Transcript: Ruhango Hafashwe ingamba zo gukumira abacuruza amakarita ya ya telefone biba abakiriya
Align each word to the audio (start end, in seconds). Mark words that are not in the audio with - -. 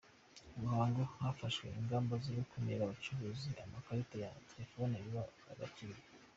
Ruhango 0.61 1.03
Hafashwe 1.19 1.65
ingamba 1.79 2.13
zo 2.23 2.31
gukumira 2.39 2.81
abacuruza 2.83 3.49
amakarita 3.65 4.15
ya 4.23 4.29
ya 4.35 4.45
telefone 4.51 4.93
biba 5.03 5.23
abakiriya 5.51 6.03